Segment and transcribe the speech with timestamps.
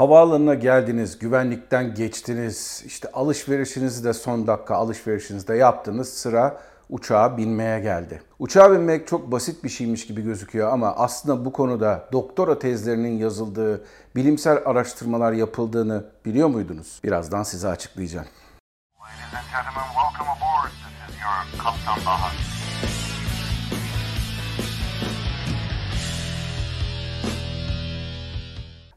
[0.00, 8.22] Havaalanına geldiniz, güvenlikten geçtiniz, işte alışverişinizi de son dakika alışverişinizde yaptınız, sıra uçağa binmeye geldi.
[8.38, 13.84] Uçağa binmek çok basit bir şeymiş gibi gözüküyor ama aslında bu konuda doktora tezlerinin yazıldığı,
[14.16, 17.00] bilimsel araştırmalar yapıldığını biliyor muydunuz?
[17.04, 18.26] Birazdan size açıklayacağım.
[19.00, 20.70] Ladies and gentlemen, welcome aboard.
[20.70, 22.49] This is your Kaptan Baha.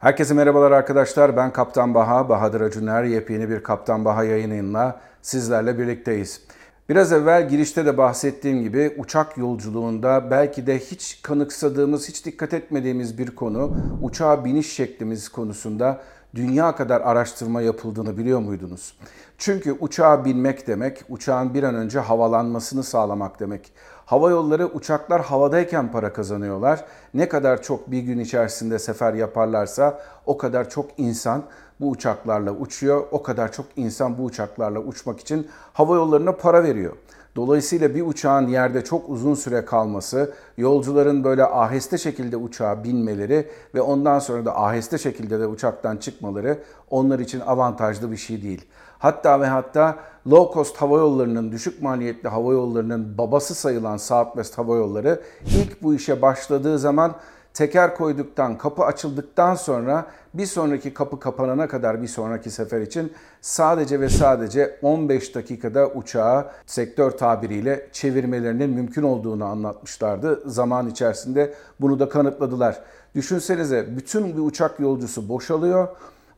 [0.04, 1.38] Herkese merhabalar arkadaşlar.
[1.38, 3.04] Ben Kaptan Baha, Bahadır Acuner.
[3.04, 6.42] Yepyeni bir Kaptan Baha yayınıyla sizlerle birlikteyiz.
[6.89, 13.18] Biraz evvel girişte de bahsettiğim gibi uçak yolculuğunda belki de hiç kanıksadığımız, hiç dikkat etmediğimiz
[13.18, 16.02] bir konu uçağa biniş şeklimiz konusunda
[16.36, 18.97] dünya kadar araştırma yapıldığını biliyor muydunuz?
[19.37, 23.74] Çünkü uçağa binmek demek, uçağın bir an önce havalanmasını sağlamak demek.
[24.05, 26.86] Hava yolları uçaklar havadayken para kazanıyorlar.
[27.14, 31.43] Ne kadar çok bir gün içerisinde sefer yaparlarsa o kadar çok insan
[31.79, 33.08] bu uçaklarla uçuyor.
[33.11, 36.93] O kadar çok insan bu uçaklarla uçmak için hava yollarına para veriyor.
[37.36, 43.81] Dolayısıyla bir uçağın yerde çok uzun süre kalması, yolcuların böyle aheste şekilde uçağa binmeleri ve
[43.81, 48.66] ondan sonra da aheste şekilde de uçaktan çıkmaları onlar için avantajlı bir şey değil.
[49.00, 49.95] Hatta ve hatta
[50.28, 55.95] low cost hava yollarının, düşük maliyetli hava yollarının babası sayılan Southwest Hava Yolları ilk bu
[55.95, 57.16] işe başladığı zaman
[57.53, 63.99] teker koyduktan, kapı açıldıktan sonra bir sonraki kapı kapanana kadar bir sonraki sefer için sadece
[63.99, 70.43] ve sadece 15 dakikada uçağı sektör tabiriyle çevirmelerinin mümkün olduğunu anlatmışlardı.
[70.45, 72.79] Zaman içerisinde bunu da kanıtladılar.
[73.15, 75.87] Düşünsenize bütün bir uçak yolcusu boşalıyor.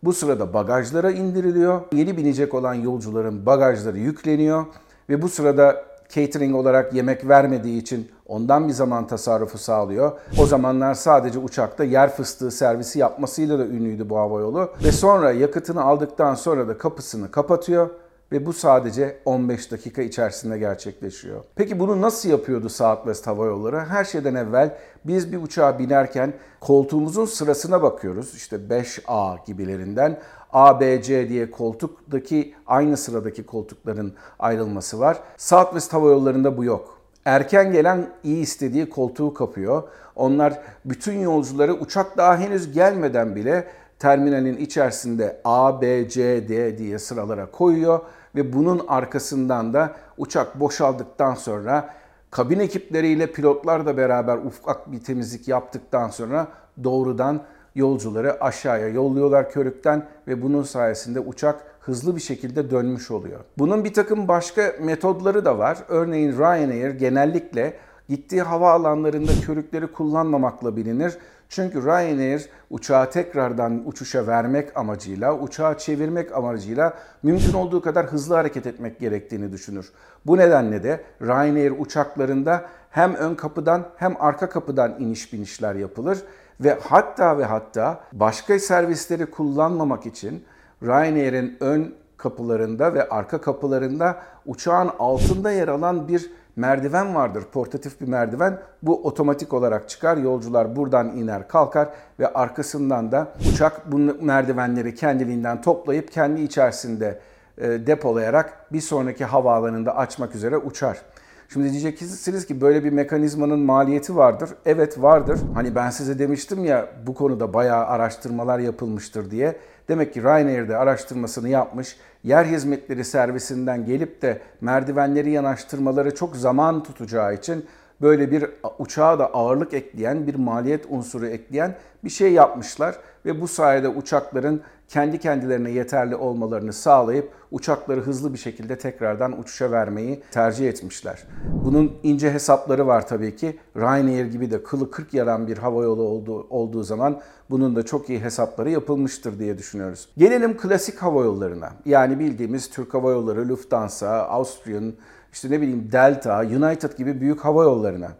[0.03, 1.81] Bu sırada bagajlara indiriliyor.
[1.93, 4.65] Yeni binecek olan yolcuların bagajları yükleniyor
[5.09, 10.11] ve bu sırada catering olarak yemek vermediği için ondan bir zaman tasarrufu sağlıyor.
[10.39, 14.69] O zamanlar sadece uçakta yer fıstığı servisi yapmasıyla da ünlüydü bu havayolu.
[14.83, 17.89] Ve sonra yakıtını aldıktan sonra da kapısını kapatıyor
[18.31, 21.43] ve bu sadece 15 dakika içerisinde gerçekleşiyor.
[21.55, 23.79] Peki bunu nasıl yapıyordu Southwest Hava Yolları?
[23.79, 28.35] Her şeyden evvel biz bir uçağa binerken koltuğumuzun sırasına bakıyoruz.
[28.35, 30.19] İşte 5A gibilerinden.
[30.55, 35.19] A, B, C diye koltuktaki aynı sıradaki koltukların ayrılması var.
[35.37, 36.99] Southwest Hava Yolları'nda bu yok.
[37.25, 39.83] Erken gelen iyi istediği koltuğu kapıyor.
[40.15, 43.67] Onlar bütün yolcuları uçak daha henüz gelmeden bile
[43.99, 47.99] terminalin içerisinde A, B, C, D diye sıralara koyuyor
[48.35, 51.89] ve bunun arkasından da uçak boşaldıktan sonra
[52.31, 56.47] kabin ekipleriyle pilotlar da beraber ufak bir temizlik yaptıktan sonra
[56.83, 57.41] doğrudan
[57.75, 63.39] yolcuları aşağıya yolluyorlar körükten ve bunun sayesinde uçak hızlı bir şekilde dönmüş oluyor.
[63.57, 65.77] Bunun bir takım başka metodları da var.
[65.87, 67.73] Örneğin Ryanair genellikle
[68.09, 71.17] gittiği havaalanlarında körükleri kullanmamakla bilinir.
[71.49, 76.93] Çünkü Ryanair uçağı tekrardan uçuşa vermek amacıyla, uçağı çevirmek amacıyla
[77.23, 79.91] mümkün olduğu kadar hızlı hareket etmek gerektiğini düşünür.
[80.25, 86.23] Bu nedenle de Ryanair uçaklarında hem ön kapıdan hem arka kapıdan iniş binişler yapılır
[86.59, 90.43] ve hatta ve hatta başka servisleri kullanmamak için
[90.83, 97.43] Ryanair'in ön kapılarında ve arka kapılarında uçağın altında yer alan bir merdiven vardır.
[97.51, 98.59] Portatif bir merdiven.
[98.81, 100.17] Bu otomatik olarak çıkar.
[100.17, 101.89] Yolcular buradan iner kalkar
[102.19, 107.19] ve arkasından da uçak bu merdivenleri kendiliğinden toplayıp kendi içerisinde
[107.57, 111.01] e, depolayarak bir sonraki havaalanında açmak üzere uçar.
[111.49, 114.49] Şimdi diyeceksiniz ki böyle bir mekanizmanın maliyeti vardır.
[114.65, 115.39] Evet vardır.
[115.53, 119.55] Hani ben size demiştim ya bu konuda bayağı araştırmalar yapılmıştır diye.
[119.87, 121.97] Demek ki Ryanair'de araştırmasını yapmış.
[122.23, 127.65] Yer hizmetleri servisinden gelip de merdivenleri yanaştırmaları çok zaman tutacağı için
[128.01, 128.45] böyle bir
[128.79, 134.61] uçağa da ağırlık ekleyen, bir maliyet unsuru ekleyen bir şey yapmışlar ve bu sayede uçakların
[134.87, 141.23] kendi kendilerine yeterli olmalarını sağlayıp uçakları hızlı bir şekilde tekrardan uçuşa vermeyi tercih etmişler.
[141.65, 143.59] Bunun ince hesapları var tabii ki.
[143.77, 148.19] Ryanair gibi de kılı kırk yaran bir havayolu olduğu, olduğu zaman bunun da çok iyi
[148.19, 150.09] hesapları yapılmıştır diye düşünüyoruz.
[150.17, 151.71] Gelelim klasik havayollarına.
[151.85, 154.93] Yani bildiğimiz Türk Hava Yolları, Lufthansa, Austrian,
[155.33, 158.11] işte ne bileyim Delta, United gibi büyük hava yollarına.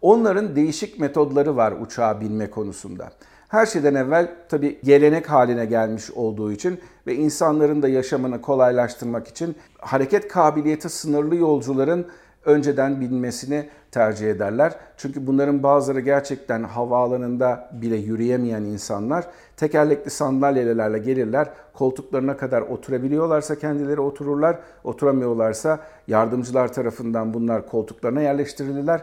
[0.00, 3.10] Onların değişik metodları var uçağa binme konusunda.
[3.54, 9.56] Her şeyden evvel tabi gelenek haline gelmiş olduğu için ve insanların da yaşamını kolaylaştırmak için
[9.78, 12.06] hareket kabiliyeti sınırlı yolcuların
[12.44, 14.74] önceden binmesini tercih ederler.
[14.96, 21.48] Çünkü bunların bazıları gerçekten havaalanında bile yürüyemeyen insanlar tekerlekli sandalyelerle gelirler.
[21.74, 24.58] Koltuklarına kadar oturabiliyorlarsa kendileri otururlar.
[24.84, 29.02] Oturamıyorlarsa yardımcılar tarafından bunlar koltuklarına yerleştirilirler.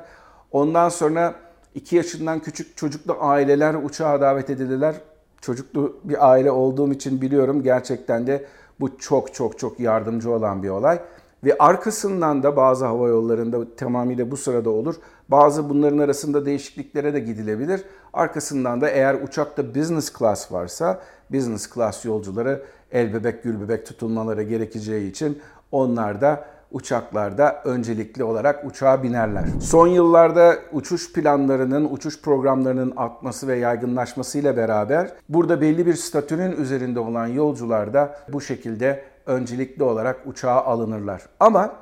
[0.51, 1.36] Ondan sonra
[1.75, 4.95] 2 yaşından küçük çocuklu aileler uçağa davet edildiler.
[5.41, 8.45] çocuklu bir aile olduğum için biliyorum gerçekten de
[8.79, 11.00] bu çok çok çok yardımcı olan bir olay.
[11.44, 14.95] Ve arkasından da bazı hava yollarında tamamıyla bu sırada olur.
[15.29, 17.81] Bazı bunların arasında değişikliklere de gidilebilir.
[18.13, 24.44] Arkasından da eğer uçakta business class varsa business class yolcuları el bebek gül bebek tutulmaları
[24.44, 25.41] gerekeceği için
[25.71, 29.44] onlar da uçaklarda öncelikli olarak uçağa binerler.
[29.62, 37.00] Son yıllarda uçuş planlarının, uçuş programlarının artması ve yaygınlaşmasıyla beraber burada belli bir statünün üzerinde
[37.00, 41.21] olan yolcular da bu şekilde öncelikli olarak uçağa alınırlar.
[41.39, 41.73] Ama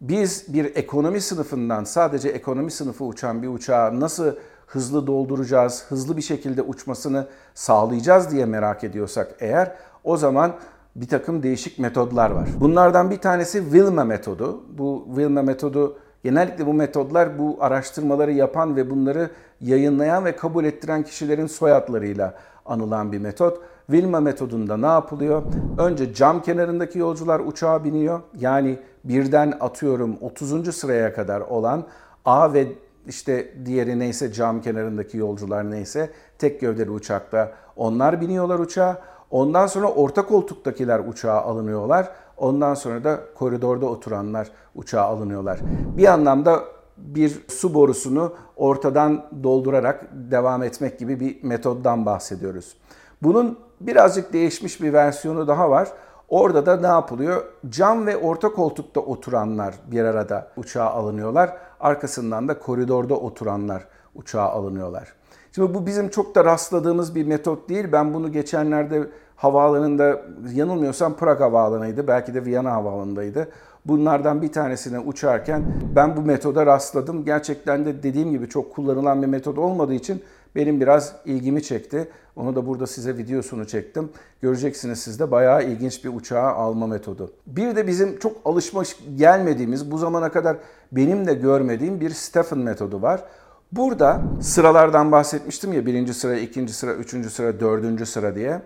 [0.00, 4.32] biz bir ekonomi sınıfından sadece ekonomi sınıfı uçan bir uçağı nasıl
[4.66, 9.72] hızlı dolduracağız, hızlı bir şekilde uçmasını sağlayacağız diye merak ediyorsak eğer
[10.04, 10.52] o zaman
[10.96, 12.48] bir takım değişik metodlar var.
[12.60, 14.60] Bunlardan bir tanesi Wilma metodu.
[14.78, 19.30] Bu Wilma metodu genellikle bu metodlar bu araştırmaları yapan ve bunları
[19.60, 22.34] yayınlayan ve kabul ettiren kişilerin soyadlarıyla
[22.66, 23.58] anılan bir metot.
[23.86, 25.42] Wilma metodunda ne yapılıyor?
[25.78, 28.20] Önce cam kenarındaki yolcular uçağa biniyor.
[28.38, 30.74] Yani birden atıyorum 30.
[30.76, 31.84] sıraya kadar olan
[32.24, 32.66] A ve
[33.06, 39.02] işte diğeri neyse cam kenarındaki yolcular neyse tek gövdeli uçakta onlar biniyorlar uçağa.
[39.32, 42.08] Ondan sonra orta koltuktakiler uçağa alınıyorlar.
[42.36, 45.60] Ondan sonra da koridorda oturanlar uçağa alınıyorlar.
[45.96, 46.60] Bir anlamda
[46.96, 52.76] bir su borusunu ortadan doldurarak devam etmek gibi bir metoddan bahsediyoruz.
[53.22, 55.88] Bunun birazcık değişmiş bir versiyonu daha var.
[56.28, 57.44] Orada da ne yapılıyor?
[57.68, 61.56] Cam ve orta koltukta oturanlar bir arada uçağa alınıyorlar.
[61.80, 65.12] Arkasından da koridorda oturanlar uçağa alınıyorlar.
[65.54, 67.86] Şimdi bu bizim çok da rastladığımız bir metot değil.
[67.92, 72.06] Ben bunu geçenlerde havaalanında yanılmıyorsam Prag havaalanıydı.
[72.06, 73.48] Belki de Viyana havaalanındaydı.
[73.84, 75.62] Bunlardan bir tanesine uçarken
[75.96, 77.24] ben bu metoda rastladım.
[77.24, 80.22] Gerçekten de dediğim gibi çok kullanılan bir metod olmadığı için
[80.54, 82.08] benim biraz ilgimi çekti.
[82.36, 84.10] Onu da burada size videosunu çektim.
[84.42, 87.30] Göreceksiniz siz de bayağı ilginç bir uçağa alma metodu.
[87.46, 90.56] Bir de bizim çok alışmış gelmediğimiz, bu zamana kadar
[90.92, 93.24] benim de görmediğim bir Stephen metodu var.
[93.72, 98.62] Burada sıralardan bahsetmiştim ya birinci sıra, ikinci sıra, üçüncü sıra, dördüncü sıra diye.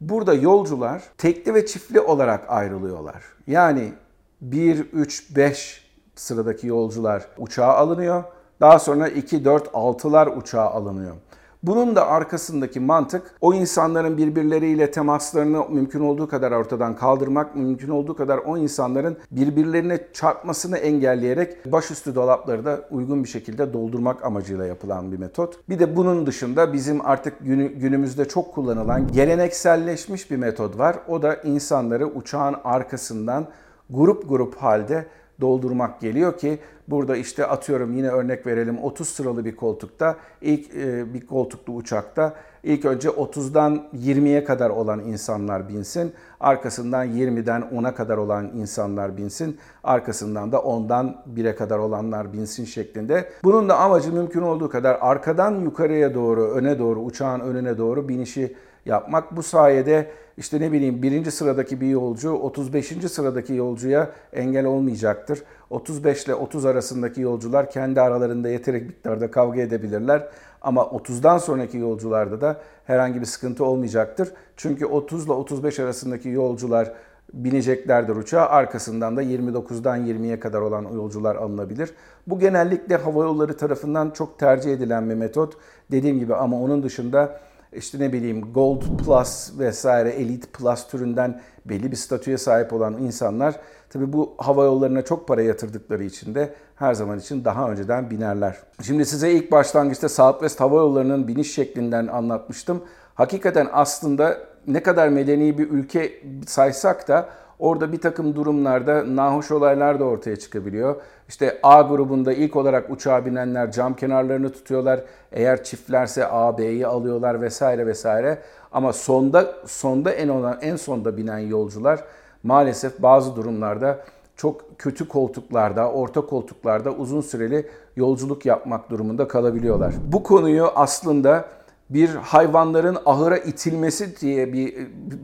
[0.00, 3.22] Burada yolcular tekli ve çiftli olarak ayrılıyorlar.
[3.46, 3.92] Yani
[4.40, 8.24] 1, 3, 5 sıradaki yolcular uçağa alınıyor.
[8.60, 11.16] Daha sonra 2, 4, 6'lar uçağa alınıyor.
[11.62, 18.16] Bunun da arkasındaki mantık o insanların birbirleriyle temaslarını mümkün olduğu kadar ortadan kaldırmak, mümkün olduğu
[18.16, 25.12] kadar o insanların birbirlerine çarpmasını engelleyerek başüstü dolapları da uygun bir şekilde doldurmak amacıyla yapılan
[25.12, 25.68] bir metot.
[25.68, 27.38] Bir de bunun dışında bizim artık
[27.80, 30.96] günümüzde çok kullanılan gelenekselleşmiş bir metot var.
[31.08, 33.46] O da insanları uçağın arkasından
[33.90, 35.06] grup grup halde
[35.40, 36.58] doldurmak geliyor ki
[36.88, 42.34] burada işte atıyorum yine örnek verelim 30 sıralı bir koltukta ilk e, bir koltuklu uçakta
[42.62, 46.12] ilk önce 30'dan 20'ye kadar olan insanlar binsin.
[46.40, 49.58] Arkasından 20'den 10'a kadar olan insanlar binsin.
[49.84, 53.30] Arkasından da 10'dan 1'e kadar olanlar binsin şeklinde.
[53.44, 58.56] Bunun da amacı mümkün olduğu kadar arkadan yukarıya doğru, öne doğru, uçağın önüne doğru binişi
[58.86, 59.36] yapmak.
[59.36, 62.86] Bu sayede işte ne bileyim birinci sıradaki bir yolcu 35.
[62.88, 65.42] sıradaki yolcuya engel olmayacaktır.
[65.70, 70.28] 35 ile 30 arasındaki yolcular kendi aralarında yeteri miktarda kavga edebilirler.
[70.62, 74.32] Ama 30'dan sonraki yolcularda da herhangi bir sıkıntı olmayacaktır.
[74.56, 76.92] Çünkü 30 ile 35 arasındaki yolcular
[77.34, 78.46] bineceklerdir uçağa.
[78.46, 81.90] Arkasından da 29'dan 20'ye kadar olan yolcular alınabilir.
[82.26, 85.54] Bu genellikle hava yolları tarafından çok tercih edilen bir metot.
[85.90, 87.40] Dediğim gibi ama onun dışında
[87.72, 93.60] işte ne bileyim Gold Plus vesaire Elite Plus türünden belli bir statüye sahip olan insanlar
[93.90, 98.56] tabi bu hava yollarına çok para yatırdıkları için de her zaman için daha önceden binerler.
[98.82, 102.84] Şimdi size ilk başlangıçta Southwest Hava Yolları'nın biniş şeklinden anlatmıştım.
[103.14, 106.12] Hakikaten aslında ne kadar medeni bir ülke
[106.46, 107.28] saysak da
[107.60, 110.96] Orada bir takım durumlarda nahoş olaylar da ortaya çıkabiliyor.
[111.28, 115.00] İşte A grubunda ilk olarak uçağa binenler cam kenarlarını tutuyorlar.
[115.32, 118.38] Eğer çiftlerse A, B'yi alıyorlar vesaire vesaire.
[118.72, 122.04] Ama sonda sonda en olan en sonda binen yolcular
[122.42, 123.98] maalesef bazı durumlarda
[124.36, 129.94] çok kötü koltuklarda, orta koltuklarda uzun süreli yolculuk yapmak durumunda kalabiliyorlar.
[130.12, 131.44] Bu konuyu aslında
[131.90, 134.74] bir hayvanların ahıra itilmesi diye bir,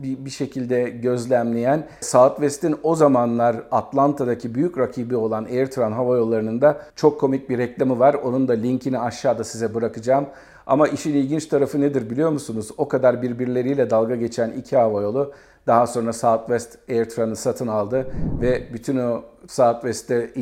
[0.03, 6.81] bir, bir şekilde gözlemleyen Southwest'in o zamanlar Atlanta'daki büyük rakibi olan AirTran Hava Yolları'nın da
[6.95, 8.13] çok komik bir reklamı var.
[8.13, 10.25] Onun da linkini aşağıda size bırakacağım.
[10.67, 12.71] Ama işin ilginç tarafı nedir biliyor musunuz?
[12.77, 15.33] O kadar birbirleriyle dalga geçen iki hava yolu
[15.67, 18.07] daha sonra Southwest AirTran'ı satın aldı
[18.41, 20.33] ve bütün o Southwest'te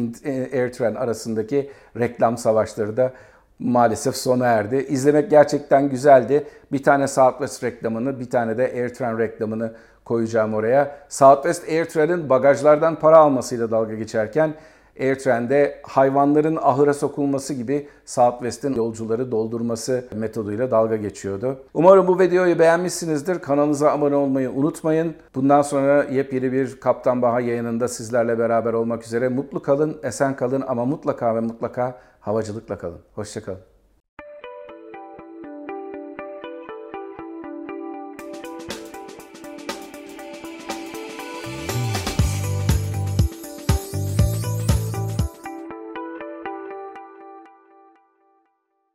[0.54, 3.14] AirTran arasındaki reklam savaşları da
[3.60, 4.76] maalesef sona erdi.
[4.76, 6.48] İzlemek gerçekten güzeldi.
[6.72, 9.74] Bir tane Southwest reklamını, bir tane de AirTran reklamını
[10.06, 10.98] koyacağım oraya.
[11.10, 14.54] Southwest AirTran'ın bagajlardan para almasıyla dalga geçerken
[15.00, 21.58] AirTran'de hayvanların ahıra sokulması gibi Southwest'in yolcuları doldurması metoduyla dalga geçiyordu.
[21.74, 23.40] Umarım bu videoyu beğenmişsinizdir.
[23.40, 25.16] Kanalımıza abone olmayı unutmayın.
[25.36, 29.30] Bundan sonra yepyeni bir Kaptan Baha yayınında sizlerle beraber olmak üzere.
[29.30, 33.00] Mutlu kalın, esen kalın ama mutlaka ve mutlaka havacılıkla kalın.
[33.16, 33.75] Hoşçakalın.